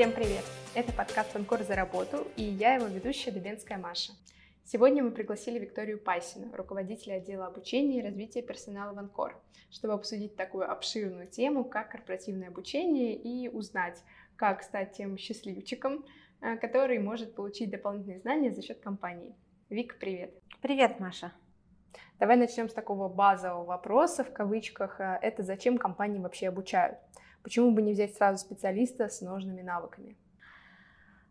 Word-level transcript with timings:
Всем 0.00 0.12
привет! 0.12 0.44
Это 0.74 0.94
подкаст 0.94 1.36
«Анкор 1.36 1.62
за 1.62 1.74
работу» 1.76 2.26
и 2.34 2.42
я 2.42 2.76
его 2.76 2.86
ведущая 2.86 3.32
Дубенская 3.32 3.76
Маша. 3.76 4.14
Сегодня 4.64 5.04
мы 5.04 5.10
пригласили 5.10 5.58
Викторию 5.58 5.98
Пайсину, 5.98 6.50
руководителя 6.56 7.16
отдела 7.16 7.44
обучения 7.44 7.98
и 7.98 8.02
развития 8.02 8.40
персонала 8.40 8.94
в 8.94 8.98
Анкор, 8.98 9.38
чтобы 9.70 9.92
обсудить 9.92 10.36
такую 10.36 10.72
обширную 10.72 11.26
тему, 11.26 11.66
как 11.66 11.90
корпоративное 11.90 12.48
обучение 12.48 13.14
и 13.14 13.50
узнать, 13.50 14.02
как 14.36 14.62
стать 14.62 14.92
тем 14.92 15.18
счастливчиком, 15.18 16.06
э, 16.40 16.56
который 16.56 16.98
может 16.98 17.34
получить 17.34 17.68
дополнительные 17.68 18.20
знания 18.20 18.54
за 18.54 18.62
счет 18.62 18.80
компании. 18.80 19.34
Вик, 19.68 19.98
привет! 19.98 20.32
Привет, 20.62 20.98
Маша! 20.98 21.30
Давай 22.18 22.38
начнем 22.38 22.70
с 22.70 22.72
такого 22.72 23.10
базового 23.10 23.66
вопроса, 23.66 24.24
в 24.24 24.32
кавычках. 24.32 24.98
Э, 24.98 25.18
это 25.20 25.42
зачем 25.42 25.76
компании 25.76 26.20
вообще 26.20 26.48
обучают? 26.48 26.96
Почему 27.42 27.72
бы 27.72 27.82
не 27.82 27.92
взять 27.92 28.14
сразу 28.14 28.38
специалиста 28.38 29.08
с 29.08 29.20
нужными 29.20 29.62
навыками? 29.62 30.16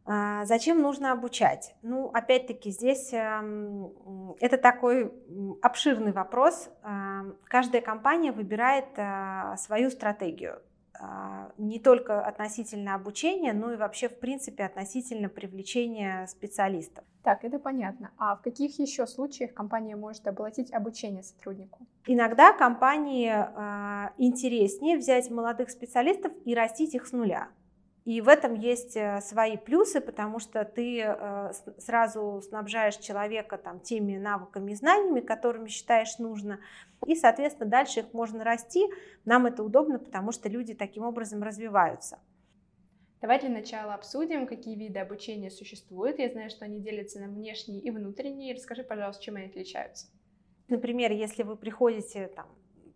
А, 0.06 0.44
зачем 0.46 0.82
нужно 0.82 1.12
обучать? 1.12 1.76
Ну, 1.84 2.10
опять-таки, 2.12 2.72
здесь 2.72 3.14
эм, 3.14 4.36
это 4.40 4.58
такой 4.58 5.14
обширный 5.62 6.12
вопрос. 6.12 6.70
А, 6.82 7.26
каждая 7.44 7.82
компания 7.82 8.32
выбирает 8.32 8.88
а, 8.98 9.56
свою 9.58 9.92
стратегию. 9.92 10.62
Не 11.58 11.80
только 11.80 12.22
относительно 12.22 12.96
обучения, 12.96 13.54
но 13.54 13.72
и 13.72 13.78
вообще, 13.78 14.10
в 14.10 14.20
принципе, 14.20 14.66
относительно 14.66 15.30
привлечения 15.30 16.28
специалистов. 16.28 17.06
Так, 17.24 17.44
это 17.44 17.60
понятно. 17.60 18.12
А 18.18 18.36
в 18.36 18.42
каких 18.42 18.80
еще 18.80 19.08
случаях 19.08 19.54
компания 19.54 19.96
может 19.96 20.28
оплатить 20.28 20.74
обучение 20.74 21.24
сотруднику? 21.24 21.86
Иногда 22.06 22.54
компании 22.54 23.30
интереснее 24.18 24.98
взять 24.98 25.30
молодых 25.30 25.70
специалистов 25.70 26.32
и 26.46 26.54
растить 26.54 26.96
их 26.96 27.08
с 27.08 27.12
нуля. 27.12 27.50
И 28.06 28.22
в 28.22 28.28
этом 28.28 28.54
есть 28.54 28.96
э, 28.96 29.20
свои 29.22 29.58
плюсы, 29.58 30.02
потому 30.02 30.40
что 30.40 30.64
ты 30.64 31.02
э, 31.02 31.52
сразу 31.78 32.42
снабжаешь 32.42 32.98
человека 32.98 33.58
там, 33.58 33.80
теми 33.80 34.18
навыками 34.18 34.72
и 34.72 34.76
знаниями, 34.76 35.20
которыми 35.20 35.68
считаешь 35.68 36.18
нужно, 36.18 36.60
и, 37.06 37.16
соответственно, 37.16 37.70
дальше 37.70 38.02
их 38.02 38.14
можно 38.14 38.44
расти. 38.44 38.88
Нам 39.26 39.46
это 39.46 39.64
удобно, 39.64 40.00
потому 40.00 40.32
что 40.32 40.50
люди 40.50 40.74
таким 40.74 41.04
образом 41.04 41.44
развиваются. 41.44 42.20
Давай 43.22 43.40
для 43.40 43.50
начала 43.50 43.94
обсудим, 43.96 44.48
какие 44.48 44.76
виды 44.76 45.00
обучения 45.00 45.52
существуют. 45.52 46.20
Я 46.20 46.30
знаю, 46.30 46.50
что 46.50 46.64
они 46.64 46.80
делятся 46.80 47.20
на 47.20 47.28
внешние 47.28 47.82
и 47.82 47.92
внутренние. 47.92 48.56
Расскажи, 48.56 48.84
пожалуйста, 48.84 49.24
чем 49.24 49.36
они 49.36 49.48
отличаются. 49.48 50.08
Например, 50.70 51.12
если 51.12 51.44
вы 51.44 51.58
приходите 51.58 52.28
там, 52.28 52.48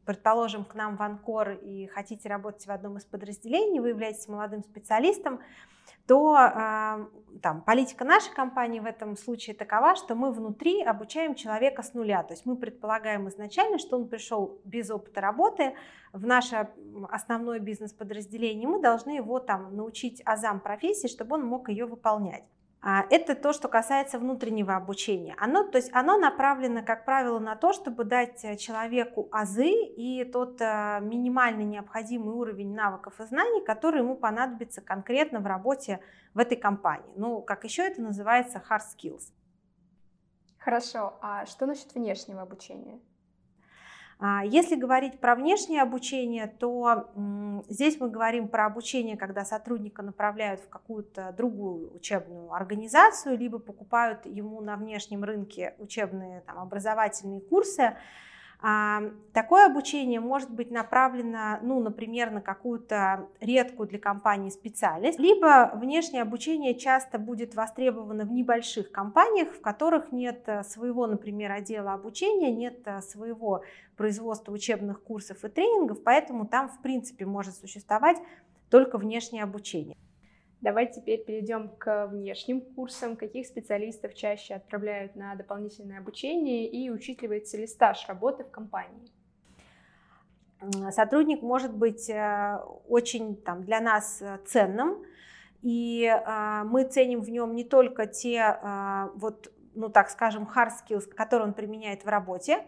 предположим, 0.06 0.66
к 0.66 0.76
нам 0.76 0.96
в 0.98 1.02
Анкор 1.02 1.52
и 1.52 1.88
хотите 1.88 2.30
работать 2.30 2.66
в 2.66 2.72
одном 2.72 2.98
из 2.98 3.06
подразделений, 3.06 3.80
вы 3.80 3.90
являетесь 3.90 4.28
молодым 4.28 4.64
специалистом, 4.64 5.40
то 6.08 6.36
э, 6.36 7.06
там, 7.42 7.62
политика 7.62 8.04
нашей 8.04 8.34
компании 8.34 8.80
в 8.80 8.86
этом 8.86 9.16
случае 9.16 9.56
такова, 9.56 9.96
что 9.96 10.16
мы 10.16 10.34
внутри 10.34 10.84
обучаем 10.84 11.34
человека 11.34 11.82
с 11.82 11.94
нуля. 11.94 12.24
То 12.24 12.34
есть 12.34 12.46
мы 12.46 12.58
предполагаем 12.58 13.30
изначально, 13.30 13.78
что 13.80 13.98
он 13.98 14.10
пришел 14.10 14.60
без 14.66 14.92
опыта 14.92 15.22
работы 15.22 15.76
в 16.12 16.26
наше 16.26 16.70
основное 17.10 17.60
бизнес-подразделение, 17.60 18.68
мы 18.68 18.82
должны 18.82 19.12
его 19.12 19.40
там 19.40 19.76
научить 19.76 20.22
азам 20.26 20.60
профессии, 20.60 21.08
чтобы 21.08 21.36
он 21.36 21.46
мог 21.46 21.70
ее 21.70 21.86
выполнять. 21.86 22.44
А, 22.86 23.06
это 23.10 23.34
то, 23.34 23.54
что 23.54 23.70
касается 23.70 24.20
внутреннего 24.20 24.76
обучения. 24.76 25.36
Оно, 25.40 25.64
то 25.64 25.78
есть 25.78 25.90
оно 25.94 26.18
направлено, 26.18 26.84
как 26.84 27.06
правило, 27.06 27.40
на 27.40 27.56
то, 27.56 27.72
чтобы 27.72 28.04
дать 28.04 28.44
э, 28.44 28.58
человеку 28.58 29.30
азы 29.32 29.70
и 29.72 30.26
тот 30.26 30.60
э, 30.60 31.00
минимальный 31.02 31.64
необходимый 31.64 32.36
уровень 32.36 32.76
навыков 32.76 33.22
и 33.22 33.26
знаний, 33.26 33.64
который 33.64 34.02
ему 34.02 34.18
понадобится 34.18 34.82
конкретно 34.82 35.40
в 35.40 35.48
работе 35.48 36.02
в 36.34 36.40
этой 36.40 36.58
компании. 36.58 37.14
Ну, 37.16 37.42
как 37.42 37.64
еще 37.64 37.84
это 37.84 38.02
называется, 38.02 38.62
hard 38.70 38.82
skills. 38.82 39.32
Хорошо, 40.58 41.18
а 41.22 41.46
что 41.46 41.66
насчет 41.66 41.96
внешнего 41.96 42.42
обучения? 42.42 43.00
А, 44.26 44.42
если 44.46 44.76
говорить 44.76 45.20
про 45.20 45.36
внешнее 45.36 45.82
обучение, 45.82 46.48
то 46.48 47.12
здесь 47.68 48.00
мы 48.00 48.10
говорим 48.10 48.48
про 48.48 48.66
обучение, 48.66 49.18
когда 49.18 49.44
сотрудника 49.44 50.02
направляют 50.02 50.62
в 50.62 50.70
какую-то 50.70 51.34
другую 51.38 51.94
учебную 51.94 52.54
организацию, 52.54 53.38
либо 53.38 53.60
покупают 53.60 54.26
ему 54.26 54.62
на 54.62 54.78
внешнем 54.78 55.26
рынке 55.26 55.76
учебные 55.78 56.40
там, 56.48 56.58
образовательные 56.60 57.42
курсы. 57.42 57.98
А, 58.66 59.02
такое 59.34 59.66
обучение 59.66 60.22
может 60.22 60.50
быть 60.50 60.72
направлено, 60.72 61.60
ну, 61.62 61.82
например, 61.82 62.32
на 62.32 62.40
какую-то 62.40 63.28
редкую 63.42 63.90
для 63.90 64.00
компании 64.00 64.50
специальность, 64.50 65.20
либо 65.20 65.70
внешнее 65.76 66.22
обучение 66.22 66.74
часто 66.74 67.20
будет 67.20 67.56
востребовано 67.56 68.24
в 68.24 68.32
небольших 68.32 68.90
компаниях, 68.90 69.50
в 69.50 69.60
которых 69.60 70.14
нет 70.14 70.44
э, 70.46 70.64
своего, 70.64 71.08
например, 71.08 71.52
отдела 71.52 71.92
обучения, 71.92 72.54
нет 72.54 72.80
э, 72.86 73.02
своего 73.02 73.66
производства 73.98 74.54
учебных 74.54 75.04
курсов 75.04 75.44
и 75.44 75.50
тренингов, 75.50 76.02
поэтому 76.02 76.48
там, 76.48 76.70
в 76.70 76.82
принципе, 76.82 77.26
может 77.26 77.56
существовать 77.56 78.18
только 78.70 78.98
внешнее 78.98 79.44
обучение. 79.44 79.98
Давай 80.64 80.90
теперь 80.90 81.22
перейдем 81.26 81.68
к 81.78 82.08
внешним 82.08 82.62
курсам. 82.62 83.18
Каких 83.18 83.48
специалистов 83.48 84.14
чаще 84.14 84.54
отправляют 84.54 85.14
на 85.14 85.36
дополнительное 85.36 86.00
обучение 86.00 86.70
и 86.70 86.90
учитывается 86.90 87.58
ли 87.58 87.68
стаж 87.68 88.08
работы 88.08 88.46
в 88.46 88.50
компании? 88.50 89.12
Сотрудник 90.92 91.42
может 91.42 91.76
быть 91.76 92.10
э, 92.10 92.60
очень 92.88 93.36
там, 93.36 93.66
для 93.66 93.82
нас 93.82 94.22
э, 94.22 94.40
ценным, 94.46 95.04
и 95.64 96.06
э, 96.06 96.64
мы 96.64 96.86
ценим 96.86 97.20
в 97.20 97.30
нем 97.30 97.56
не 97.56 97.66
только 97.66 98.08
те, 98.08 98.58
вот, 99.16 99.52
ну 99.76 99.90
так 99.90 100.10
скажем, 100.10 100.50
hard 100.56 100.70
skills, 100.70 101.10
которые 101.14 101.50
он 101.50 101.54
применяет 101.54 102.06
в 102.06 102.08
работе, 102.08 102.64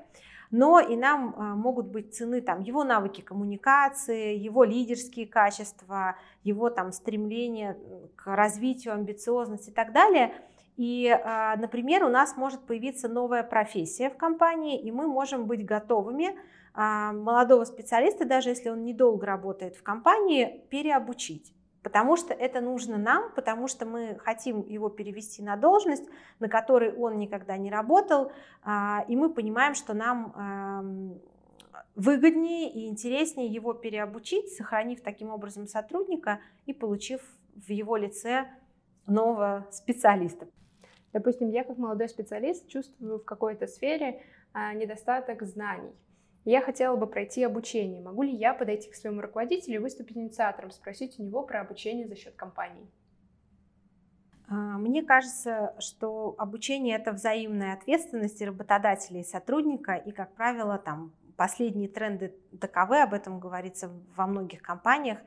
но 0.51 0.79
и 0.79 0.95
нам 0.95 1.35
а, 1.37 1.55
могут 1.55 1.87
быть 1.87 2.15
цены 2.15 2.41
там, 2.41 2.61
его 2.61 2.83
навыки 2.83 3.21
коммуникации, 3.21 4.35
его 4.35 4.63
лидерские 4.63 5.27
качества, 5.27 6.17
его 6.43 6.69
там, 6.69 6.91
стремление 6.91 7.77
к 8.15 8.33
развитию, 8.35 8.93
амбициозность 8.93 9.69
и 9.69 9.71
так 9.71 9.91
далее. 9.91 10.33
И, 10.77 11.07
а, 11.07 11.55
например, 11.55 12.03
у 12.03 12.09
нас 12.09 12.35
может 12.35 12.61
появиться 12.61 13.07
новая 13.07 13.43
профессия 13.43 14.09
в 14.09 14.17
компании, 14.17 14.79
и 14.79 14.91
мы 14.91 15.07
можем 15.07 15.45
быть 15.45 15.65
готовыми 15.65 16.37
а, 16.73 17.13
молодого 17.13 17.63
специалиста, 17.63 18.25
даже 18.25 18.49
если 18.49 18.69
он 18.69 18.83
недолго 18.83 19.25
работает 19.25 19.75
в 19.75 19.83
компании, 19.83 20.63
переобучить 20.69 21.53
потому 21.85 22.15
что 22.15 22.33
это 22.33 22.61
нужно 22.61 22.97
нам, 22.97 23.31
потому 23.35 23.67
что 23.67 23.85
мы 23.85 24.17
хотим 24.17 24.65
его 24.67 24.89
перевести 24.89 25.43
на 25.43 25.55
должность, 25.55 26.03
на 26.39 26.49
которой 26.49 26.91
он 26.91 27.19
никогда 27.19 27.57
не 27.57 27.69
работал, 27.69 28.31
а, 28.63 29.05
и 29.07 29.15
мы 29.15 29.31
понимаем, 29.31 29.75
что 29.75 29.93
нам 29.93 31.21
выгоднее 31.93 32.71
и 32.71 32.87
интереснее 32.87 33.47
его 33.47 33.75
переобучить, 33.75 34.51
сохранив 34.53 35.01
таким 35.01 35.29
образом 35.29 35.67
сотрудника 35.67 36.39
и 36.65 36.73
получив 36.73 37.21
в 37.53 37.69
его 37.69 37.97
лице 37.97 38.47
нового 39.05 39.67
специалиста. 39.69 40.47
Допустим, 41.13 41.49
я 41.49 41.63
как 41.63 41.77
молодой 41.77 42.09
специалист 42.09 42.67
чувствую 42.67 43.19
в 43.19 43.25
какой-то 43.25 43.67
сфере 43.67 44.23
а, 44.53 44.73
недостаток 44.73 45.43
знаний 45.43 45.93
я 46.45 46.61
хотела 46.61 46.95
бы 46.95 47.07
пройти 47.07 47.43
обучение. 47.43 48.01
Могу 48.01 48.21
ли 48.21 48.31
я 48.31 48.53
подойти 48.53 48.89
к 48.89 48.95
своему 48.95 49.21
руководителю 49.21 49.75
и 49.75 49.79
выступить 49.79 50.15
инициатором, 50.15 50.71
спросить 50.71 51.19
у 51.19 51.23
него 51.23 51.41
про 51.41 51.61
обучение 51.61 52.07
за 52.07 52.15
счет 52.15 52.35
компании? 52.35 52.87
А, 54.47 54.77
мне 54.77 55.03
кажется, 55.03 55.75
что 55.79 56.35
обучение 56.37 56.97
это 56.97 57.11
взаимная 57.11 57.73
ответственность 57.73 58.41
работодателя 58.41 59.21
и 59.21 59.23
сотрудника, 59.23 59.95
и, 59.95 60.11
как 60.11 60.35
правило, 60.35 60.77
там 60.77 61.13
последние 61.35 61.89
тренды 61.89 62.35
таковы, 62.61 63.01
об 63.01 63.13
этом 63.13 63.39
говорится 63.39 63.91
во 64.15 64.27
многих 64.27 64.61
компаниях, 64.61 65.17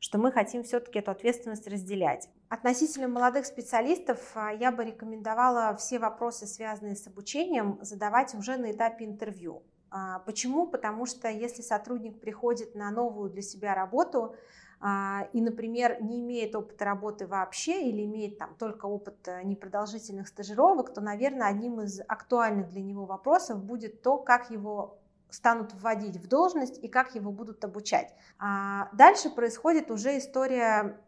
что 0.00 0.18
мы 0.18 0.30
хотим 0.30 0.62
все-таки 0.62 1.00
эту 1.00 1.10
ответственность 1.10 1.66
разделять. 1.66 2.28
Относительно 2.48 3.08
молодых 3.08 3.46
специалистов 3.46 4.20
а, 4.36 4.52
я 4.52 4.70
бы 4.70 4.84
рекомендовала 4.84 5.76
все 5.76 5.98
вопросы, 5.98 6.46
связанные 6.46 6.94
с 6.94 7.06
обучением, 7.08 7.78
задавать 7.82 8.32
уже 8.34 8.56
на 8.56 8.70
этапе 8.70 9.04
интервью. 9.04 9.64
А, 9.90 10.20
почему? 10.20 10.66
Потому 10.66 11.06
что 11.06 11.28
если 11.28 11.62
сотрудник 11.62 12.20
приходит 12.20 12.74
на 12.74 12.90
новую 12.90 13.30
для 13.30 13.42
себя 13.42 13.74
работу 13.74 14.36
а, 14.80 15.28
и, 15.32 15.40
например, 15.40 16.02
не 16.02 16.20
имеет 16.20 16.54
опыта 16.54 16.84
работы 16.84 17.26
вообще 17.26 17.88
или 17.88 18.04
имеет 18.04 18.38
там 18.38 18.54
только 18.58 18.86
опыт 18.86 19.16
э, 19.26 19.42
непродолжительных 19.42 20.28
стажировок, 20.28 20.94
то, 20.94 21.00
наверное, 21.00 21.48
одним 21.48 21.80
из 21.80 22.00
актуальных 22.06 22.68
для 22.68 22.82
него 22.82 23.04
вопросов 23.04 23.64
будет 23.64 24.02
то, 24.02 24.18
как 24.18 24.50
его 24.50 24.98
станут 25.30 25.74
вводить 25.74 26.16
в 26.16 26.26
должность 26.28 26.78
и 26.82 26.88
как 26.88 27.14
его 27.14 27.30
будут 27.30 27.64
обучать. 27.64 28.14
А 28.38 28.88
дальше 28.92 29.30
происходит 29.30 29.90
уже 29.90 30.18
история 30.18 31.00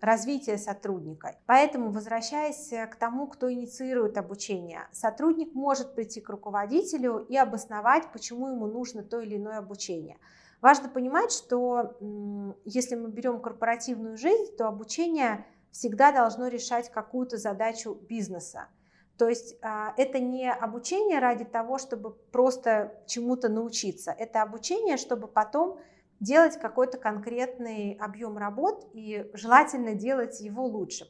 развития 0.00 0.58
сотрудника. 0.58 1.36
Поэтому, 1.46 1.90
возвращаясь 1.90 2.70
к 2.90 2.96
тому, 2.96 3.26
кто 3.26 3.52
инициирует 3.52 4.18
обучение, 4.18 4.88
сотрудник 4.92 5.54
может 5.54 5.94
прийти 5.94 6.20
к 6.20 6.28
руководителю 6.28 7.18
и 7.18 7.36
обосновать, 7.36 8.12
почему 8.12 8.48
ему 8.48 8.66
нужно 8.66 9.02
то 9.02 9.20
или 9.20 9.36
иное 9.36 9.58
обучение. 9.58 10.18
Важно 10.60 10.88
понимать, 10.88 11.30
что 11.32 11.96
если 12.64 12.94
мы 12.94 13.08
берем 13.10 13.40
корпоративную 13.40 14.16
жизнь, 14.16 14.56
то 14.56 14.66
обучение 14.66 15.44
всегда 15.70 16.12
должно 16.12 16.48
решать 16.48 16.90
какую-то 16.90 17.36
задачу 17.36 17.98
бизнеса. 18.08 18.68
То 19.18 19.28
есть 19.28 19.56
а, 19.62 19.94
это 19.96 20.18
не 20.18 20.50
обучение 20.50 21.20
ради 21.20 21.44
того, 21.44 21.78
чтобы 21.78 22.14
просто 22.32 23.00
чему-то 23.06 23.48
научиться. 23.48 24.10
Это 24.10 24.42
обучение, 24.42 24.96
чтобы 24.96 25.28
потом 25.28 25.78
делать 26.18 26.58
какой-то 26.58 26.98
конкретный 26.98 27.96
объем 28.00 28.36
работ 28.38 28.88
и 28.92 29.30
желательно 29.34 29.94
делать 29.94 30.40
его 30.40 30.64
лучше. 30.66 31.06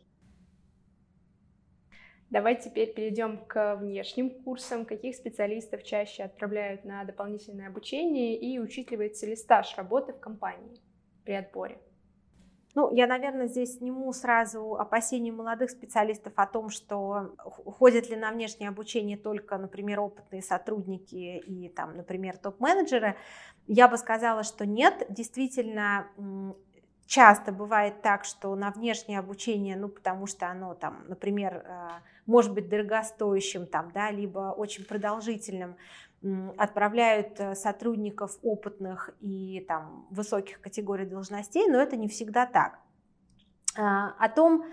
Давай 2.30 2.60
теперь 2.60 2.92
перейдем 2.92 3.44
к 3.46 3.76
внешним 3.76 4.42
курсам. 4.42 4.84
Каких 4.84 5.14
специалистов 5.14 5.84
чаще 5.84 6.24
отправляют 6.24 6.84
на 6.84 7.04
дополнительное 7.04 7.68
обучение 7.68 8.36
и 8.36 8.58
учитывается 8.58 9.26
ли 9.26 9.36
стаж 9.36 9.76
работы 9.76 10.12
в 10.12 10.18
компании 10.18 10.80
при 11.24 11.34
отборе? 11.34 11.78
Ну, 12.74 12.92
я, 12.92 13.06
наверное, 13.06 13.46
здесь 13.46 13.78
сниму 13.78 14.12
сразу 14.12 14.74
опасения 14.74 15.30
молодых 15.30 15.70
специалистов 15.70 16.32
о 16.36 16.46
том, 16.46 16.70
что 16.70 17.34
ходят 17.38 18.10
ли 18.10 18.16
на 18.16 18.32
внешнее 18.32 18.68
обучение 18.68 19.16
только, 19.16 19.58
например, 19.58 20.00
опытные 20.00 20.42
сотрудники 20.42 21.38
и, 21.38 21.68
там, 21.68 21.96
например, 21.96 22.36
топ-менеджеры. 22.36 23.14
Я 23.68 23.86
бы 23.86 23.96
сказала, 23.96 24.42
что 24.42 24.66
нет. 24.66 25.06
Действительно, 25.08 26.08
часто 27.06 27.52
бывает 27.52 28.02
так, 28.02 28.24
что 28.24 28.52
на 28.56 28.72
внешнее 28.72 29.20
обучение, 29.20 29.76
ну, 29.76 29.88
потому 29.88 30.26
что 30.26 30.48
оно 30.48 30.74
там, 30.74 31.04
например, 31.06 31.64
э, 31.64 31.88
может 32.26 32.52
быть 32.54 32.68
дорогостоящим, 32.68 33.66
там, 33.66 33.92
да, 33.92 34.10
либо 34.10 34.52
очень 34.56 34.84
продолжительным, 34.84 35.76
отправляют 36.56 37.38
э, 37.38 37.54
сотрудников 37.54 38.38
опытных 38.42 39.10
и 39.20 39.64
там, 39.68 40.06
высоких 40.10 40.60
категорий 40.60 41.04
должностей, 41.04 41.66
но 41.68 41.78
это 41.80 41.96
не 41.96 42.08
всегда 42.08 42.46
так. 42.46 42.78
А, 43.76 44.14
о 44.18 44.28
том, 44.28 44.64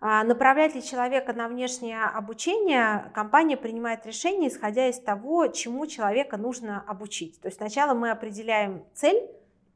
а, 0.00 0.24
направлять 0.24 0.74
ли 0.74 0.82
человека 0.82 1.32
на 1.32 1.48
внешнее 1.48 2.02
обучение, 2.02 3.10
компания 3.14 3.56
принимает 3.56 4.04
решение, 4.06 4.50
исходя 4.50 4.88
из 4.88 5.00
того, 5.00 5.46
чему 5.48 5.86
человека 5.86 6.36
нужно 6.36 6.84
обучить. 6.86 7.40
То 7.40 7.48
есть 7.48 7.58
сначала 7.58 7.94
мы 7.94 8.10
определяем 8.10 8.84
цель 8.94 9.28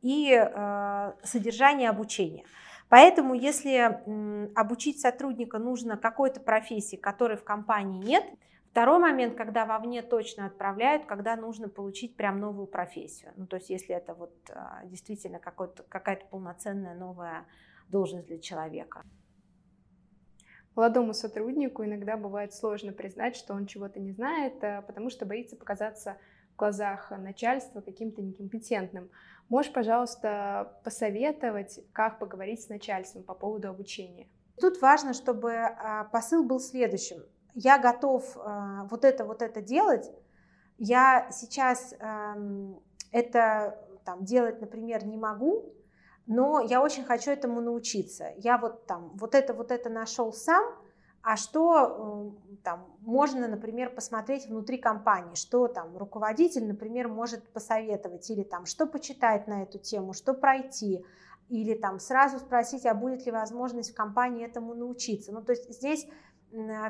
и 0.03 0.31
э, 0.35 1.13
содержание 1.23 1.89
обучения. 1.89 2.45
Поэтому, 2.91 3.35
если 3.35 4.03
обучить 4.55 5.01
сотрудника 5.01 5.59
нужно 5.59 5.97
какой-то 5.97 6.41
профессии, 6.41 6.97
которой 6.97 7.39
в 7.39 7.43
компании 7.43 8.05
нет, 8.05 8.25
Второй 8.75 8.99
момент, 8.99 9.37
когда 9.37 9.67
вовне 9.67 10.03
точно 10.03 10.47
отправляют, 10.47 11.07
когда 11.07 11.37
нужно 11.37 11.69
получить 11.69 12.17
прям 12.17 12.41
новую 12.41 12.67
профессию. 12.67 13.33
Ну, 13.37 13.47
то 13.47 13.55
есть 13.55 13.71
если 13.71 13.95
это 13.95 14.15
вот 14.15 14.35
а, 14.51 14.85
действительно 14.87 15.39
какая-то 15.39 16.27
полноценная 16.27 16.97
новая 16.97 17.47
должность 17.89 18.27
для 18.27 18.41
человека. 18.41 19.05
Молодому 20.75 21.15
сотруднику 21.15 21.85
иногда 21.85 22.17
бывает 22.17 22.53
сложно 22.53 22.91
признать, 22.91 23.37
что 23.37 23.55
он 23.55 23.67
чего-то 23.67 24.01
не 24.01 24.11
знает, 24.11 24.55
а, 24.65 24.83
потому 24.83 25.09
что 25.09 25.25
боится 25.25 25.55
показаться 25.55 26.19
в 26.55 26.57
глазах 26.57 27.13
начальства 27.13 27.81
каким-то 27.81 28.23
некомпетентным. 28.23 29.09
Можешь, 29.49 29.73
пожалуйста, 29.73 30.81
посоветовать, 30.83 31.79
как 31.93 32.19
поговорить 32.19 32.63
с 32.63 32.69
начальством 32.69 33.23
по 33.23 33.35
поводу 33.35 33.69
обучения? 33.69 34.27
Тут 34.61 34.83
важно, 34.83 35.15
чтобы 35.15 35.53
а, 35.53 36.03
посыл 36.07 36.43
был 36.43 36.59
следующим 36.59 37.23
я 37.55 37.79
готов 37.79 38.37
э, 38.37 38.87
вот 38.91 39.05
это, 39.05 39.25
вот 39.25 39.43
это 39.43 39.63
делать, 39.63 40.11
я 40.79 41.31
сейчас 41.31 41.95
э, 41.99 42.75
это 43.13 43.79
там, 44.05 44.25
делать, 44.25 44.61
например, 44.61 45.07
не 45.07 45.17
могу, 45.17 45.73
но 46.27 46.61
я 46.61 46.83
очень 46.83 47.05
хочу 47.05 47.31
этому 47.31 47.61
научиться. 47.61 48.33
Я 48.39 48.59
вот 48.59 48.87
там 48.87 49.13
вот 49.15 49.35
это, 49.35 49.55
вот 49.55 49.71
это 49.71 49.89
нашел 49.89 50.33
сам, 50.33 50.65
а 51.23 51.37
что 51.37 52.33
э, 52.53 52.57
там 52.65 52.87
можно, 53.01 53.47
например, 53.47 53.95
посмотреть 53.95 54.47
внутри 54.47 54.79
компании, 54.79 55.35
что 55.37 55.69
там 55.69 55.97
руководитель, 55.97 56.67
например, 56.67 57.09
может 57.09 57.49
посоветовать, 57.53 58.29
или 58.31 58.43
там 58.43 58.67
что 58.67 58.87
почитать 58.87 59.47
на 59.47 59.63
эту 59.63 59.79
тему, 59.79 60.13
что 60.13 60.35
пройти, 60.35 61.05
или 61.49 61.75
там 61.75 62.01
сразу 62.01 62.39
спросить, 62.39 62.85
а 62.85 62.95
будет 62.95 63.27
ли 63.27 63.33
возможность 63.33 63.93
в 63.93 63.95
компании 63.95 64.45
этому 64.45 64.75
научиться. 64.75 65.33
Ну, 65.33 65.43
то 65.43 65.53
есть 65.53 65.71
здесь 65.73 66.07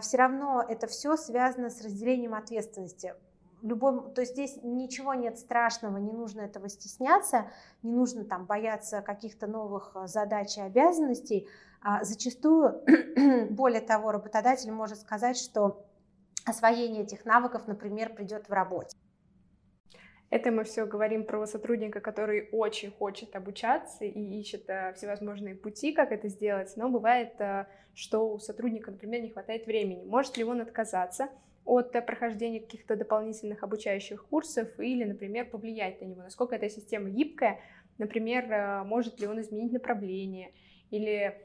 все 0.00 0.16
равно 0.16 0.64
это 0.66 0.86
все 0.86 1.16
связано 1.16 1.70
с 1.70 1.82
разделением 1.82 2.34
ответственности. 2.34 3.14
Любой, 3.62 4.12
то 4.12 4.20
есть 4.20 4.32
здесь 4.32 4.58
ничего 4.62 5.14
нет 5.14 5.38
страшного, 5.38 5.96
не 5.96 6.12
нужно 6.12 6.42
этого 6.42 6.68
стесняться, 6.68 7.50
не 7.82 7.92
нужно 7.92 8.24
там 8.24 8.44
бояться 8.44 9.00
каких-то 9.00 9.46
новых 9.46 9.92
э, 9.94 10.06
задач 10.06 10.58
и 10.58 10.60
обязанностей. 10.60 11.48
А 11.80 12.04
зачастую, 12.04 12.82
более 13.50 13.80
того, 13.80 14.12
работодатель 14.12 14.70
может 14.70 14.98
сказать, 14.98 15.38
что 15.38 15.86
освоение 16.44 17.04
этих 17.04 17.24
навыков, 17.24 17.66
например, 17.66 18.14
придет 18.14 18.48
в 18.48 18.52
работе. 18.52 18.96
Это 20.34 20.50
мы 20.50 20.64
все 20.64 20.84
говорим 20.84 21.24
про 21.24 21.46
сотрудника, 21.46 22.00
который 22.00 22.48
очень 22.50 22.90
хочет 22.90 23.36
обучаться 23.36 24.04
и 24.04 24.40
ищет 24.40 24.64
э, 24.66 24.92
всевозможные 24.96 25.54
пути, 25.54 25.92
как 25.92 26.10
это 26.10 26.26
сделать, 26.26 26.72
но 26.74 26.88
бывает, 26.88 27.40
э, 27.40 27.66
что 27.94 28.28
у 28.28 28.40
сотрудника, 28.40 28.90
например, 28.90 29.22
не 29.22 29.30
хватает 29.30 29.66
времени. 29.66 30.02
Может 30.04 30.36
ли 30.36 30.42
он 30.42 30.60
отказаться 30.60 31.28
от 31.64 31.94
э, 31.94 32.02
прохождения 32.02 32.58
каких-то 32.58 32.96
дополнительных 32.96 33.62
обучающих 33.62 34.26
курсов 34.26 34.68
или, 34.80 35.04
например, 35.04 35.48
повлиять 35.48 36.00
на 36.00 36.06
него, 36.06 36.22
насколько 36.22 36.56
эта 36.56 36.68
система 36.68 37.10
гибкая, 37.10 37.60
например, 37.98 38.82
может 38.86 39.20
ли 39.20 39.28
он 39.28 39.40
изменить 39.40 39.70
направление 39.70 40.50
или 40.90 41.40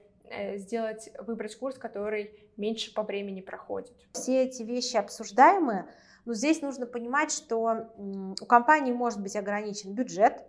сделать, 0.55 1.11
выбрать 1.19 1.55
курс, 1.55 1.77
который 1.77 2.31
меньше 2.57 2.91
по 2.91 3.03
времени 3.03 3.41
проходит. 3.41 3.93
Все 4.13 4.45
эти 4.45 4.63
вещи 4.63 4.97
обсуждаемые, 4.97 5.85
но 6.25 6.33
здесь 6.33 6.61
нужно 6.61 6.85
понимать, 6.85 7.31
что 7.31 7.89
у 7.97 8.45
компании 8.45 8.91
может 8.91 9.21
быть 9.21 9.35
ограничен 9.35 9.93
бюджет, 9.93 10.43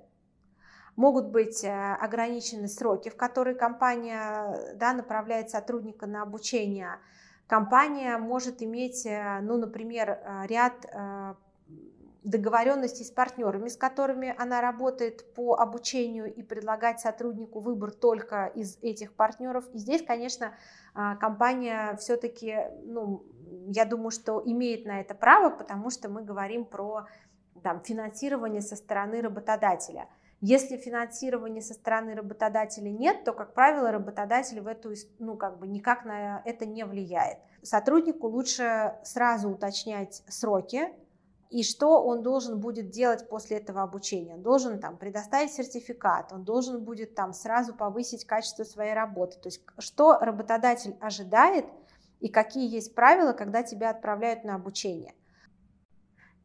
могут 0.97 1.29
быть 1.29 1.65
э, 1.65 1.95
ограничены 1.95 2.69
сроки, 2.69 3.09
в 3.09 3.17
которые 3.17 3.57
компания 3.57 4.75
да, 4.75 4.93
направляет 4.93 5.51
сотрудника 5.51 6.07
на 6.07 6.23
обучение. 6.23 6.99
Компания 7.47 8.19
может 8.19 8.63
иметь, 8.63 9.07
э, 9.07 9.41
ну, 9.43 9.57
например, 9.57 10.11
э, 10.11 10.47
ряд 10.47 10.75
договоренностей 12.23 13.05
с 13.05 13.11
партнерами, 13.11 13.69
с 13.71 13.79
которыми 13.79 14.35
она 14.37 14.61
работает 14.61 15.33
по 15.33 15.55
обучению 15.55 16.31
и 16.31 16.43
предлагать 16.43 17.01
сотруднику 17.01 17.61
выбор 17.61 17.93
только 17.93 18.45
из 18.45 18.77
этих 18.83 19.15
партнеров. 19.15 19.65
И 19.73 19.79
здесь, 19.79 20.05
конечно, 20.07 20.53
компания 20.93 21.97
все-таки 21.97 22.59
ну, 22.85 23.25
я 23.69 23.85
думаю, 23.85 24.11
что 24.11 24.43
имеет 24.45 24.87
на 24.87 25.01
это 25.01 25.15
право, 25.15 25.51
потому 25.51 25.91
что 25.91 26.09
мы 26.09 26.23
говорим 26.23 26.65
про 26.65 27.07
там, 27.63 27.81
финансирование 27.81 28.63
со 28.63 28.77
стороны 28.77 29.21
работодателя. 29.21 30.09
Если 30.41 30.79
финансирования 30.79 31.61
со 31.61 31.75
стороны 31.75 32.15
работодателя 32.15 32.91
нет, 32.91 33.25
то, 33.25 33.33
как 33.35 33.53
правило, 33.53 33.93
работодатель 33.93 34.61
в 34.63 34.67
эту, 34.67 34.95
ну, 35.19 35.37
как 35.37 35.59
бы 35.59 35.67
никак 35.67 36.07
на 36.07 36.41
это 36.47 36.65
не 36.65 36.85
влияет. 36.87 37.39
Сотруднику 37.63 38.27
лучше 38.27 38.97
сразу 39.05 39.51
уточнять 39.51 40.23
сроки 40.29 40.89
и 41.51 41.63
что 41.63 42.03
он 42.03 42.23
должен 42.23 42.59
будет 42.59 42.89
делать 42.89 43.29
после 43.29 43.59
этого 43.59 43.83
обучения. 43.83 44.35
Он 44.35 44.43
должен 44.43 44.79
там 44.79 44.97
предоставить 44.97 45.53
сертификат, 45.53 46.33
он 46.33 46.45
должен 46.45 46.83
будет 46.85 47.15
там 47.15 47.35
сразу 47.35 47.75
повысить 47.75 48.25
качество 48.25 48.65
своей 48.65 48.95
работы. 48.95 49.37
То 49.39 49.49
есть 49.49 49.61
что 49.79 50.19
работодатель 50.19 50.97
ожидает– 51.01 51.67
и 52.21 52.29
какие 52.29 52.73
есть 52.73 52.95
правила, 52.95 53.33
когда 53.33 53.63
тебя 53.63 53.91
отправляют 53.91 54.45
на 54.45 54.55
обучение. 54.55 55.15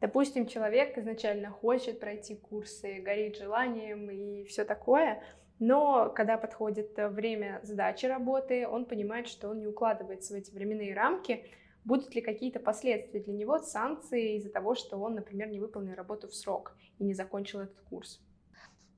Допустим, 0.00 0.46
человек 0.46 0.98
изначально 0.98 1.50
хочет 1.50 2.00
пройти 2.00 2.34
курсы, 2.34 3.00
горит 3.00 3.36
желанием 3.36 4.10
и 4.10 4.44
все 4.44 4.64
такое, 4.64 5.22
но 5.58 6.10
когда 6.10 6.36
подходит 6.36 6.92
время 6.96 7.60
сдачи 7.62 8.04
работы, 8.06 8.68
он 8.68 8.84
понимает, 8.84 9.26
что 9.26 9.48
он 9.48 9.60
не 9.60 9.66
укладывается 9.66 10.34
в 10.34 10.36
эти 10.36 10.50
временные 10.50 10.94
рамки. 10.94 11.46
Будут 11.84 12.14
ли 12.14 12.20
какие-то 12.20 12.60
последствия 12.60 13.20
для 13.20 13.32
него, 13.32 13.58
санкции 13.58 14.36
из-за 14.36 14.50
того, 14.50 14.74
что 14.74 14.98
он, 14.98 15.14
например, 15.14 15.48
не 15.48 15.60
выполнил 15.60 15.94
работу 15.94 16.28
в 16.28 16.34
срок 16.34 16.76
и 16.98 17.04
не 17.04 17.14
закончил 17.14 17.60
этот 17.60 17.80
курс? 17.88 18.20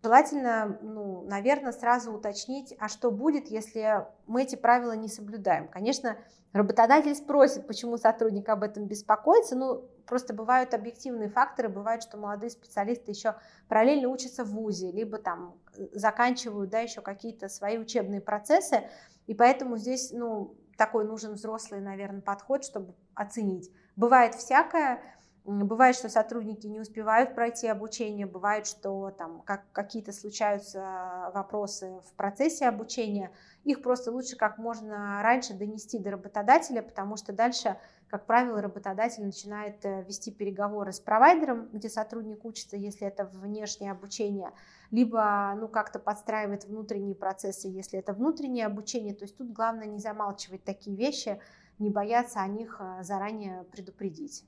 Желательно, 0.02 0.78
ну, 0.81 1.23
наверное, 1.23 1.73
сразу 1.73 2.12
уточнить, 2.12 2.73
а 2.78 2.88
что 2.88 3.11
будет, 3.11 3.49
если 3.49 4.07
мы 4.26 4.45
эти 4.45 4.55
правила 4.55 4.93
не 4.93 5.09
соблюдаем. 5.09 5.67
Конечно, 5.67 6.17
работодатель 6.52 7.17
спросит, 7.17 7.67
почему 7.67 7.97
сотрудник 7.97 8.49
об 8.49 8.62
этом 8.62 8.87
беспокоится, 8.87 9.57
ну, 9.57 9.88
просто 10.07 10.35
бывают 10.35 10.73
объективные 10.73 11.28
факторы, 11.28 11.69
бывает, 11.69 12.05
что 12.05 12.17
молодые 12.17 12.50
специалисты 12.50 13.11
еще 13.11 13.35
параллельно 13.69 14.09
учатся 14.09 14.45
в 14.45 14.50
ВУЗе, 14.50 14.93
либо 14.93 15.19
там 15.19 15.59
э, 15.76 15.88
заканчивают, 15.93 16.71
да, 16.71 16.78
еще 16.78 17.00
какие-то 17.00 17.49
свои 17.49 17.76
учебные 17.76 18.21
процессы, 18.21 18.88
и 19.26 19.35
поэтому 19.35 19.78
здесь, 19.78 20.12
ну, 20.12 20.55
такой 20.76 21.05
нужен 21.05 21.35
взрослый, 21.35 21.81
наверное, 21.81 22.21
подход, 22.23 22.64
чтобы 22.64 22.95
оценить. 23.14 23.71
Бывает 23.97 24.37
всякое, 24.37 25.02
Бывает, 25.50 25.97
что 25.97 26.11
сотрудники 26.11 26.67
не 26.67 26.78
успевают 26.78 27.35
пройти 27.35 27.69
обучение, 27.69 28.26
бывает, 28.26 28.67
что 28.67 29.11
там 29.17 29.40
как, 29.47 29.64
какие-то 29.73 30.12
случаются 30.12 31.31
вопросы 31.33 32.02
в 32.07 32.12
процессе 32.17 32.69
обучения. 32.69 33.33
Их 33.64 33.81
просто 33.81 34.12
лучше 34.12 34.37
как 34.37 34.59
можно 34.59 35.23
раньше 35.23 35.55
донести 35.55 35.99
до 35.99 36.11
работодателя, 36.11 36.83
потому 36.83 37.17
что 37.17 37.33
дальше, 37.33 37.78
как 38.09 38.26
правило, 38.26 38.61
работодатель 38.61 39.25
начинает 39.25 39.83
э, 39.87 40.02
вести 40.02 40.31
переговоры 40.31 40.93
с 40.93 41.00
провайдером, 41.00 41.71
где 41.73 41.88
сотрудник 41.88 42.45
учится, 42.45 42.76
если 42.76 43.07
это 43.07 43.25
внешнее 43.25 43.93
обучение, 43.93 44.50
либо 44.90 45.55
ну, 45.57 45.67
как-то 45.67 45.99
подстраивает 45.99 46.67
внутренние 46.67 47.14
процессы, 47.14 47.69
если 47.69 47.99
это 47.99 48.12
внутреннее 48.12 48.67
обучение. 48.67 49.14
То 49.14 49.25
есть 49.25 49.38
тут 49.38 49.50
главное 49.50 49.87
не 49.87 49.99
замалчивать 49.99 50.62
такие 50.64 50.95
вещи, 50.95 51.40
не 51.78 51.88
бояться 51.88 52.40
о 52.40 52.47
них 52.49 52.76
э, 52.81 53.02
заранее 53.02 53.64
предупредить. 53.73 54.45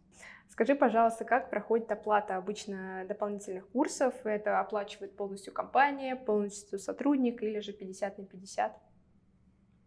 Скажи, 0.50 0.74
пожалуйста, 0.74 1.24
как 1.24 1.48
проходит 1.48 1.90
оплата 1.92 2.36
обычно 2.36 3.04
дополнительных 3.06 3.68
курсов? 3.70 4.14
Это 4.24 4.58
оплачивает 4.58 5.16
полностью 5.16 5.54
компания, 5.54 6.16
полностью 6.16 6.78
сотрудник 6.78 7.42
или 7.42 7.60
же 7.60 7.72
50 7.72 8.18
на 8.18 8.24
50? 8.26 8.76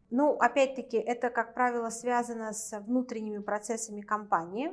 Ну, 0.09 0.31
опять-таки, 0.33 0.97
это, 0.97 1.29
как 1.29 1.53
правило, 1.53 1.89
связано 1.89 2.53
с 2.53 2.79
внутренними 2.79 3.39
процессами 3.39 4.01
компании. 4.01 4.71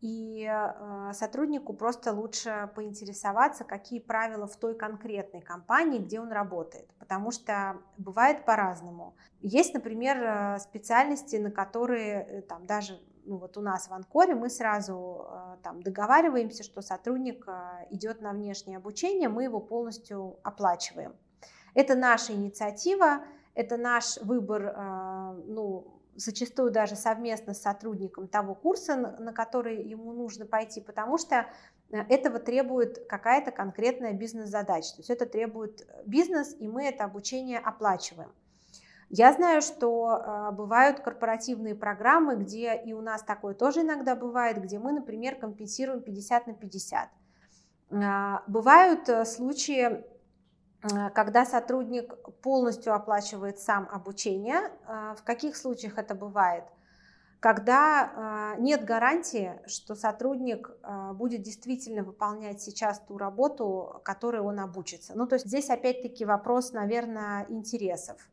И 0.00 0.48
э, 0.48 1.12
сотруднику 1.12 1.74
просто 1.74 2.12
лучше 2.12 2.70
поинтересоваться, 2.76 3.64
какие 3.64 3.98
правила 3.98 4.46
в 4.46 4.56
той 4.56 4.76
конкретной 4.76 5.40
компании, 5.40 5.98
где 5.98 6.20
он 6.20 6.30
работает. 6.30 6.88
Потому 7.00 7.32
что 7.32 7.78
бывает 7.96 8.44
по-разному. 8.44 9.16
Есть, 9.40 9.74
например, 9.74 10.22
э, 10.22 10.58
специальности, 10.60 11.34
на 11.36 11.50
которые 11.50 12.22
э, 12.22 12.42
там, 12.42 12.64
даже 12.64 13.00
ну 13.28 13.36
вот 13.36 13.56
у 13.56 13.60
нас 13.60 13.88
в 13.88 13.92
Анкоре 13.92 14.34
мы 14.34 14.48
сразу 14.48 15.26
э, 15.28 15.56
там 15.62 15.82
договариваемся, 15.82 16.62
что 16.62 16.80
сотрудник 16.80 17.44
э, 17.46 17.86
идет 17.90 18.22
на 18.22 18.32
внешнее 18.32 18.78
обучение, 18.78 19.28
мы 19.28 19.44
его 19.44 19.60
полностью 19.60 20.38
оплачиваем. 20.42 21.14
Это 21.74 21.94
наша 21.94 22.32
инициатива, 22.32 23.22
это 23.54 23.76
наш 23.76 24.16
выбор, 24.22 24.74
э, 24.74 25.42
ну, 25.46 26.00
зачастую 26.16 26.70
даже 26.70 26.96
совместно 26.96 27.52
с 27.52 27.60
сотрудником 27.60 28.28
того 28.28 28.54
курса, 28.54 28.96
на 28.96 29.32
который 29.32 29.82
ему 29.82 30.12
нужно 30.12 30.46
пойти, 30.46 30.80
потому 30.80 31.18
что 31.18 31.46
этого 31.90 32.38
требует 32.38 33.06
какая-то 33.08 33.50
конкретная 33.50 34.14
бизнес-задача. 34.14 34.94
То 34.96 35.00
есть 35.00 35.10
это 35.10 35.26
требует 35.26 35.86
бизнес, 36.06 36.56
и 36.58 36.66
мы 36.66 36.84
это 36.84 37.04
обучение 37.04 37.58
оплачиваем. 37.58 38.32
Я 39.10 39.32
знаю, 39.32 39.62
что 39.62 40.18
э, 40.18 40.50
бывают 40.52 41.00
корпоративные 41.00 41.74
программы, 41.74 42.36
где 42.36 42.76
и 42.76 42.92
у 42.92 43.00
нас 43.00 43.22
такое 43.22 43.54
тоже 43.54 43.80
иногда 43.80 44.14
бывает, 44.14 44.62
где 44.62 44.78
мы, 44.78 44.92
например, 44.92 45.36
компенсируем 45.36 46.02
50 46.02 46.46
на 46.46 46.54
50. 46.54 47.08
Э, 47.90 48.38
бывают 48.46 49.08
э, 49.08 49.24
случаи, 49.24 50.04
э, 50.82 51.10
когда 51.14 51.46
сотрудник 51.46 52.14
полностью 52.42 52.94
оплачивает 52.94 53.58
сам 53.58 53.88
обучение. 53.90 54.70
В 54.86 55.22
каких 55.24 55.56
случаях 55.56 55.98
это 55.98 56.14
бывает? 56.14 56.64
Когда 57.40 58.56
нет 58.58 58.84
гарантии, 58.84 59.60
что 59.66 59.94
сотрудник 59.94 60.70
будет 61.14 61.42
действительно 61.42 62.02
выполнять 62.02 62.60
сейчас 62.60 62.98
ту 62.98 63.16
работу, 63.16 64.00
которой 64.04 64.40
он 64.40 64.58
обучится. 64.58 65.12
Ну, 65.14 65.24
то 65.28 65.36
есть 65.36 65.46
здесь 65.46 65.70
опять-таки 65.70 66.24
вопрос, 66.24 66.72
наверное, 66.72 67.46
интересов. 67.48 68.28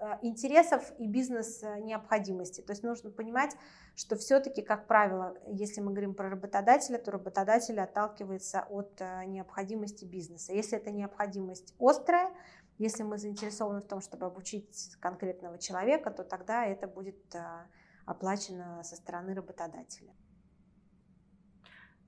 А, 0.00 0.18
интересов 0.22 0.92
и 0.98 1.06
бизнес-необходимости. 1.06 2.62
То 2.62 2.72
есть 2.72 2.82
нужно 2.82 3.10
понимать, 3.10 3.54
что 3.94 4.16
все-таки, 4.16 4.62
как 4.62 4.86
правило, 4.86 5.36
если 5.46 5.80
мы 5.82 5.90
говорим 5.90 6.14
про 6.14 6.30
работодателя, 6.30 6.98
то 6.98 7.10
работодатель 7.10 7.78
отталкивается 7.78 8.66
от 8.70 9.00
а, 9.00 9.24
необходимости 9.26 10.06
бизнеса. 10.06 10.54
Если 10.54 10.78
эта 10.78 10.90
необходимость 10.90 11.74
острая, 11.78 12.30
если 12.78 13.02
мы 13.02 13.18
заинтересованы 13.18 13.82
в 13.82 13.86
том, 13.86 14.00
чтобы 14.00 14.26
обучить 14.26 14.96
конкретного 15.00 15.58
человека, 15.58 16.10
то 16.10 16.24
тогда 16.24 16.64
это 16.64 16.86
будет 16.86 17.34
а, 17.34 17.66
оплачено 18.06 18.82
со 18.82 18.96
стороны 18.96 19.34
работодателя. 19.34 20.14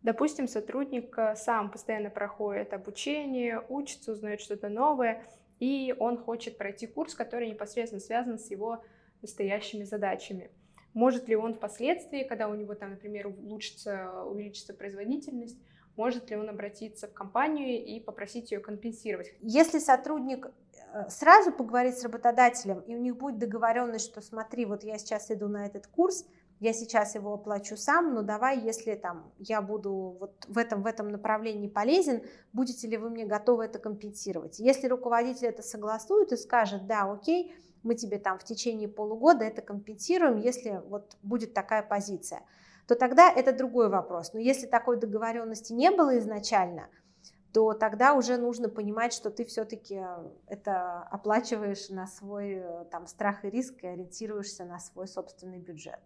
Допустим, 0.02 0.48
сотрудник 0.48 1.16
сам 1.34 1.70
постоянно 1.70 2.10
проходит 2.10 2.72
обучение, 2.72 3.60
учится, 3.68 4.12
узнает 4.12 4.40
что-то 4.40 4.68
новое, 4.68 5.26
и 5.58 5.94
он 5.98 6.18
хочет 6.18 6.58
пройти 6.58 6.86
курс, 6.86 7.14
который 7.14 7.48
непосредственно 7.48 8.00
связан 8.00 8.38
с 8.38 8.50
его 8.50 8.82
настоящими 9.22 9.84
задачами. 9.84 10.50
Может 10.92 11.28
ли 11.28 11.36
он 11.36 11.54
впоследствии, 11.54 12.22
когда 12.22 12.48
у 12.48 12.54
него 12.54 12.74
там, 12.74 12.90
например, 12.90 13.26
улучшится, 13.26 14.22
увеличится 14.24 14.72
производительность, 14.72 15.58
может 15.96 16.30
ли 16.30 16.36
он 16.36 16.48
обратиться 16.48 17.08
в 17.08 17.14
компанию 17.14 17.84
и 17.84 18.00
попросить 18.00 18.50
ее 18.50 18.60
компенсировать? 18.60 19.32
Если 19.40 19.78
сотрудник 19.78 20.46
э, 20.46 21.08
сразу 21.08 21.52
поговорит 21.52 21.98
с 21.98 22.04
работодателем, 22.04 22.80
и 22.80 22.94
у 22.94 22.98
них 22.98 23.16
будет 23.16 23.38
договоренность, 23.38 24.06
что 24.06 24.20
смотри, 24.20 24.66
вот 24.66 24.84
я 24.84 24.98
сейчас 24.98 25.30
иду 25.30 25.48
на 25.48 25.66
этот 25.66 25.86
курс, 25.86 26.26
я 26.58 26.72
сейчас 26.72 27.14
его 27.14 27.34
оплачу 27.34 27.76
сам, 27.76 28.14
но 28.14 28.22
давай, 28.22 28.58
если 28.60 28.94
там 28.94 29.30
я 29.38 29.60
буду 29.60 30.16
вот 30.18 30.44
в 30.48 30.56
этом, 30.56 30.82
в 30.82 30.86
этом 30.86 31.08
направлении 31.08 31.68
полезен, 31.68 32.22
будете 32.52 32.88
ли 32.88 32.96
вы 32.96 33.10
мне 33.10 33.26
готовы 33.26 33.64
это 33.64 33.78
компенсировать? 33.78 34.58
Если 34.58 34.86
руководитель 34.86 35.48
это 35.48 35.62
согласует 35.62 36.32
и 36.32 36.36
скажет, 36.36 36.86
да, 36.86 37.10
окей, 37.10 37.54
мы 37.82 37.94
тебе 37.94 38.18
там 38.18 38.38
в 38.38 38.44
течение 38.44 38.88
полугода 38.88 39.44
это 39.44 39.60
компенсируем, 39.60 40.38
если 40.38 40.82
вот 40.88 41.16
будет 41.22 41.52
такая 41.52 41.82
позиция, 41.82 42.42
то 42.86 42.94
тогда 42.94 43.30
это 43.30 43.52
другой 43.52 43.88
вопрос. 43.88 44.32
Но 44.32 44.40
если 44.40 44.66
такой 44.66 44.96
договоренности 44.98 45.72
не 45.72 45.90
было 45.90 46.18
изначально, 46.18 46.88
то 47.52 47.72
тогда 47.72 48.14
уже 48.14 48.36
нужно 48.36 48.68
понимать, 48.68 49.12
что 49.12 49.30
ты 49.30 49.44
все-таки 49.44 50.02
это 50.46 51.02
оплачиваешь 51.10 51.88
на 51.88 52.06
свой 52.06 52.56
э, 52.56 52.84
там, 52.90 53.06
страх 53.06 53.46
и 53.46 53.50
риск 53.50 53.82
и 53.82 53.86
ориентируешься 53.86 54.66
на 54.66 54.78
свой 54.78 55.08
собственный 55.08 55.58
бюджет. 55.58 55.98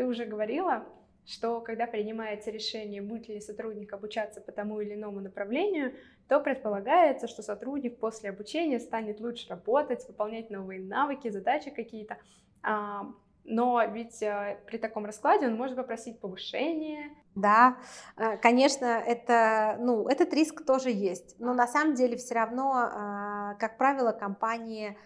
Ты 0.00 0.06
уже 0.06 0.24
говорила, 0.24 0.86
что 1.26 1.60
когда 1.60 1.86
принимается 1.86 2.50
решение, 2.50 3.02
будет 3.02 3.28
ли 3.28 3.38
сотрудник 3.38 3.92
обучаться 3.92 4.40
по 4.40 4.50
тому 4.50 4.80
или 4.80 4.94
иному 4.94 5.20
направлению, 5.20 5.92
то 6.26 6.40
предполагается, 6.40 7.28
что 7.28 7.42
сотрудник 7.42 7.98
после 7.98 8.30
обучения 8.30 8.80
станет 8.80 9.20
лучше 9.20 9.50
работать, 9.50 10.08
выполнять 10.08 10.48
новые 10.48 10.80
навыки, 10.80 11.28
задачи 11.28 11.68
какие-то. 11.68 12.16
А, 12.62 13.12
но 13.44 13.84
ведь 13.92 14.22
э, 14.22 14.58
при 14.66 14.78
таком 14.78 15.04
раскладе 15.04 15.48
он 15.48 15.56
может 15.56 15.76
попросить 15.76 16.18
повышение. 16.18 17.10
Да, 17.34 17.76
э, 18.16 18.38
конечно, 18.38 18.86
это, 18.86 19.76
ну, 19.80 20.08
этот 20.08 20.32
риск 20.32 20.64
тоже 20.64 20.90
есть. 20.90 21.38
Но 21.38 21.52
на 21.52 21.66
самом 21.66 21.92
деле 21.92 22.16
все 22.16 22.36
равно, 22.36 22.86
э, 22.86 23.58
как 23.58 23.76
правило, 23.76 24.12
компании 24.12 24.96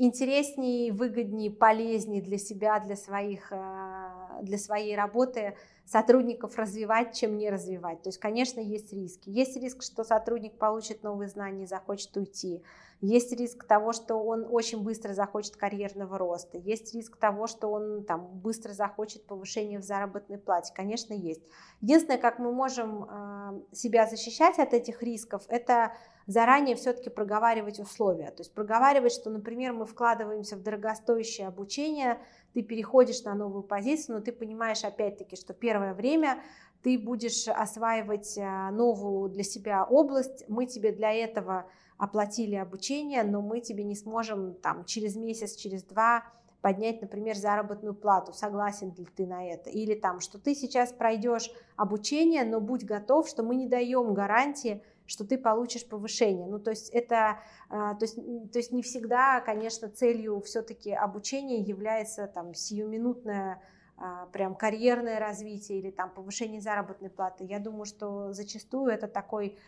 интереснее, 0.00 0.92
выгоднее, 0.92 1.50
полезнее 1.50 2.22
для 2.22 2.38
себя, 2.38 2.80
для, 2.80 2.96
своих, 2.96 3.52
э, 3.52 4.42
для 4.42 4.56
своей 4.56 4.96
работы 4.96 5.56
сотрудников 5.84 6.56
развивать, 6.56 7.14
чем 7.14 7.36
не 7.36 7.50
развивать. 7.50 8.02
То 8.02 8.08
есть, 8.08 8.18
конечно, 8.18 8.60
есть 8.60 8.92
риски. 8.92 9.28
Есть 9.28 9.56
риск, 9.56 9.82
что 9.82 10.02
сотрудник 10.02 10.56
получит 10.56 11.02
новые 11.02 11.28
знания 11.28 11.64
и 11.64 11.66
захочет 11.66 12.16
уйти. 12.16 12.62
Есть 13.02 13.32
риск 13.32 13.64
того, 13.64 13.92
что 13.92 14.16
он 14.16 14.46
очень 14.50 14.82
быстро 14.82 15.12
захочет 15.12 15.56
карьерного 15.56 16.16
роста. 16.16 16.56
Есть 16.58 16.94
риск 16.94 17.16
того, 17.16 17.46
что 17.46 17.68
он 17.68 18.04
там, 18.04 18.26
быстро 18.26 18.72
захочет 18.72 19.26
повышения 19.26 19.78
в 19.78 19.84
заработной 19.84 20.38
плате. 20.38 20.72
Конечно, 20.74 21.12
есть. 21.12 21.42
Единственное, 21.80 22.18
как 22.18 22.38
мы 22.38 22.52
можем 22.52 23.04
э, 23.04 23.74
себя 23.74 24.06
защищать 24.06 24.58
от 24.58 24.72
этих 24.72 25.02
рисков, 25.02 25.44
это 25.48 25.92
заранее 26.30 26.76
все-таки 26.76 27.10
проговаривать 27.10 27.80
условия. 27.80 28.30
То 28.30 28.42
есть 28.42 28.54
проговаривать, 28.54 29.12
что, 29.12 29.30
например, 29.30 29.72
мы 29.72 29.84
вкладываемся 29.84 30.56
в 30.56 30.62
дорогостоящее 30.62 31.48
обучение, 31.48 32.18
ты 32.54 32.62
переходишь 32.62 33.24
на 33.24 33.34
новую 33.34 33.62
позицию, 33.62 34.18
но 34.18 34.22
ты 34.22 34.32
понимаешь 34.32 34.84
опять-таки, 34.84 35.36
что 35.36 35.54
первое 35.54 35.92
время 35.92 36.40
ты 36.82 36.98
будешь 36.98 37.48
осваивать 37.48 38.38
а, 38.38 38.70
новую 38.70 39.28
для 39.28 39.42
себя 39.42 39.84
область, 39.84 40.44
мы 40.48 40.66
тебе 40.66 40.92
для 40.92 41.12
этого 41.12 41.66
оплатили 41.98 42.54
обучение, 42.54 43.22
но 43.24 43.42
мы 43.42 43.60
тебе 43.60 43.84
не 43.84 43.94
сможем 43.94 44.54
там 44.54 44.84
через 44.84 45.16
месяц, 45.16 45.54
через 45.56 45.82
два 45.82 46.24
поднять, 46.62 47.00
например, 47.00 47.36
заработную 47.36 47.94
плату, 47.94 48.32
согласен 48.32 48.94
ли 48.96 49.04
ты 49.04 49.26
на 49.26 49.46
это, 49.46 49.70
или 49.70 49.94
там, 49.94 50.20
что 50.20 50.38
ты 50.38 50.54
сейчас 50.54 50.92
пройдешь 50.92 51.50
обучение, 51.76 52.44
но 52.44 52.60
будь 52.60 52.84
готов, 52.84 53.28
что 53.28 53.42
мы 53.42 53.56
не 53.56 53.66
даем 53.66 54.14
гарантии, 54.14 54.82
что 55.10 55.26
ты 55.26 55.38
получишь 55.38 55.88
повышение. 55.88 56.46
Ну, 56.46 56.60
то 56.60 56.70
есть 56.70 56.88
это, 56.90 57.40
а, 57.68 57.94
то 57.94 58.04
есть, 58.04 58.14
то 58.14 58.58
есть 58.58 58.70
не 58.70 58.80
всегда, 58.80 59.40
конечно, 59.40 59.88
целью 59.88 60.40
все-таки 60.40 60.92
обучения 60.92 61.58
является 61.58 62.28
там 62.28 62.54
сиюминутное 62.54 63.60
а, 63.96 64.26
прям 64.26 64.54
карьерное 64.54 65.18
развитие 65.18 65.80
или 65.80 65.90
там 65.90 66.14
повышение 66.14 66.60
заработной 66.60 67.10
платы. 67.10 67.44
Я 67.44 67.58
думаю, 67.58 67.86
что 67.86 68.32
зачастую 68.32 68.92
это 68.92 69.08
такой 69.08 69.58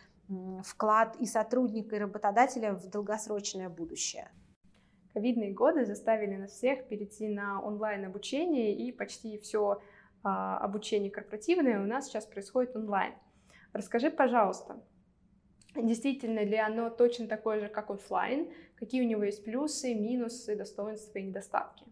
вклад 0.63 1.17
и 1.19 1.25
сотрудника, 1.25 1.97
и 1.97 1.99
работодателя 1.99 2.71
в 2.71 2.89
долгосрочное 2.89 3.67
будущее. 3.67 4.31
Ковидные 5.13 5.51
годы 5.51 5.85
заставили 5.85 6.37
нас 6.37 6.51
всех 6.51 6.87
перейти 6.87 7.27
на 7.27 7.61
онлайн 7.61 8.05
обучение, 8.05 8.73
и 8.73 8.93
почти 8.93 9.37
все 9.39 9.81
а, 10.23 10.57
обучение 10.59 11.11
корпоративное 11.11 11.81
у 11.81 11.85
нас 11.85 12.05
сейчас 12.05 12.25
происходит 12.25 12.77
онлайн. 12.77 13.13
Расскажи, 13.73 14.09
пожалуйста, 14.09 14.81
действительно 15.75 16.43
ли 16.43 16.57
оно 16.57 16.89
точно 16.89 17.27
такое 17.27 17.59
же, 17.59 17.67
как 17.67 17.89
офлайн? 17.89 18.51
Какие 18.75 19.01
у 19.01 19.07
него 19.07 19.23
есть 19.23 19.43
плюсы, 19.43 19.93
минусы, 19.93 20.55
достоинства 20.55 21.19
и 21.19 21.23
недостатки? 21.23 21.85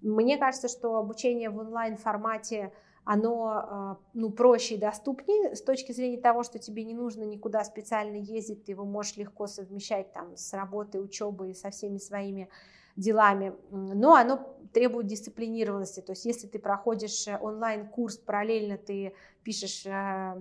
Мне 0.00 0.38
кажется, 0.38 0.68
что 0.68 0.96
обучение 0.96 1.50
в 1.50 1.58
онлайн 1.58 1.96
формате 1.96 2.72
оно 3.04 3.48
а, 3.48 3.98
ну, 4.14 4.30
проще 4.30 4.74
и 4.74 4.78
доступнее 4.78 5.54
с 5.54 5.62
точки 5.62 5.92
зрения 5.92 6.20
того, 6.20 6.42
что 6.42 6.58
тебе 6.58 6.82
не 6.82 6.92
нужно 6.92 7.22
никуда 7.22 7.62
специально 7.62 8.16
ездить, 8.16 8.64
ты 8.64 8.72
его 8.72 8.84
можешь 8.84 9.16
легко 9.16 9.46
совмещать 9.46 10.12
там, 10.12 10.36
с 10.36 10.52
работой, 10.52 11.02
учебой, 11.02 11.54
со 11.54 11.70
всеми 11.70 11.98
своими 11.98 12.48
делами, 12.96 13.54
но 13.70 14.14
оно 14.14 14.56
требует 14.72 15.06
дисциплинированности. 15.06 16.00
То 16.00 16.12
есть 16.12 16.24
если 16.24 16.46
ты 16.46 16.58
проходишь 16.58 17.26
э, 17.28 17.38
онлайн-курс, 17.40 18.18
параллельно 18.18 18.76
ты 18.76 19.14
пишешь 19.42 19.86
э, 19.86 20.34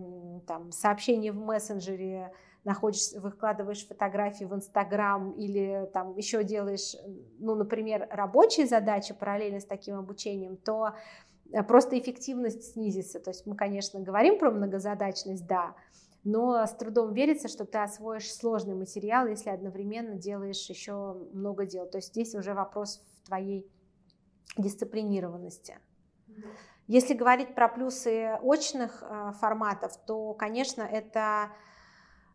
там, 0.47 0.71
сообщение 0.71 1.31
в 1.31 1.37
мессенджере, 1.37 2.31
находишь, 2.65 3.13
выкладываешь 3.13 3.87
фотографии 3.87 4.43
в 4.43 4.53
Инстаграм 4.53 5.31
или 5.31 5.89
там 5.93 6.17
еще 6.17 6.43
делаешь, 6.43 6.95
ну, 7.39 7.55
например, 7.55 8.07
рабочие 8.11 8.65
задачи 8.65 9.13
параллельно 9.13 9.59
с 9.59 9.65
таким 9.65 9.97
обучением, 9.97 10.57
то 10.57 10.95
э, 11.51 11.63
просто 11.63 11.97
эффективность 11.97 12.73
снизится. 12.73 13.19
То 13.19 13.29
есть 13.29 13.45
мы, 13.45 13.55
конечно, 13.55 13.99
говорим 13.99 14.39
про 14.39 14.51
многозадачность, 14.51 15.45
да, 15.47 15.75
но 16.25 16.65
с 16.65 16.71
трудом 16.71 17.13
верится, 17.13 17.47
что 17.47 17.65
ты 17.65 17.77
освоишь 17.77 18.33
сложный 18.33 18.73
материал, 18.73 19.27
если 19.27 19.51
одновременно 19.51 20.15
делаешь 20.15 20.67
еще 20.67 21.13
много 21.31 21.67
дел. 21.67 21.85
То 21.85 21.99
есть 21.99 22.09
здесь 22.09 22.33
уже 22.33 22.55
вопрос 22.55 22.99
в 23.21 23.27
твоей 23.27 23.71
дисциплинированности. 24.57 25.77
Если 26.87 27.13
говорить 27.13 27.53
про 27.53 27.69
плюсы 27.69 28.37
очных 28.41 29.03
э, 29.03 29.33
форматов, 29.39 29.97
то, 30.05 30.33
конечно, 30.33 30.81
это 30.81 31.51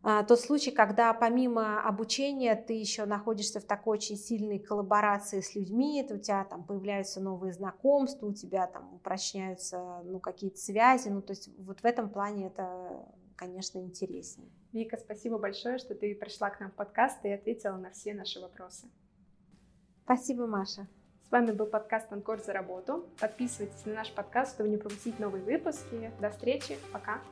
э, 0.05 0.23
тот 0.27 0.41
случай, 0.41 0.71
когда 0.71 1.13
помимо 1.13 1.83
обучения 1.83 2.55
ты 2.55 2.75
еще 2.75 3.07
находишься 3.07 3.59
в 3.59 3.65
такой 3.65 3.99
очень 3.99 4.17
сильной 4.17 4.61
коллаборации 4.61 5.41
с 5.41 5.57
людьми, 5.57 6.07
у 6.09 6.19
тебя 6.19 6.45
там 6.45 6.63
появляются 6.65 7.21
новые 7.21 7.53
знакомства, 7.53 8.27
у 8.27 8.35
тебя 8.35 8.69
там 8.69 8.95
упрочняются 8.95 10.03
ну, 10.05 10.21
какие-то 10.21 10.59
связи, 10.59 11.09
ну 11.09 11.23
то 11.23 11.33
есть 11.33 11.49
вот 11.59 11.81
в 11.81 11.85
этом 11.85 12.09
плане 12.09 12.47
это 12.47 13.07
конечно, 13.41 13.79
интереснее. 13.79 14.51
Вика, 14.73 14.99
спасибо 14.99 15.39
большое, 15.39 15.79
что 15.79 15.95
ты 15.95 16.15
пришла 16.15 16.51
к 16.51 16.61
нам 16.61 16.71
в 16.71 16.75
подкаст 16.75 17.25
и 17.25 17.31
ответила 17.31 17.77
на 17.77 17.91
все 17.91 18.13
наши 18.13 18.39
вопросы. 18.39 18.87
Спасибо, 20.05 20.47
Маша. 20.47 20.87
С 21.27 21.31
вами 21.31 21.53
был 21.53 21.67
подкаст 21.67 22.13
«Анкор 22.13 22.41
за 22.41 22.53
работу». 22.53 23.09
Подписывайтесь 23.19 23.87
на 23.87 23.95
наш 23.95 24.13
подкаст, 24.13 24.55
чтобы 24.55 24.69
не 24.69 24.77
пропустить 24.77 25.19
новые 25.19 25.43
выпуски. 25.43 26.13
До 26.21 26.31
встречи. 26.31 26.77
Пока. 26.93 27.23